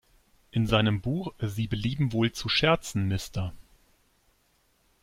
[0.49, 3.53] In seinem Buch "Sie belieben wohl zu scherzen, Mr.